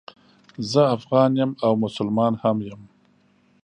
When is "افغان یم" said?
0.95-1.51